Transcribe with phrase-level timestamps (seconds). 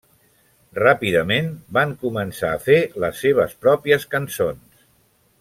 [0.77, 4.87] Ràpidament, van començar a fer les seves pròpies cançons.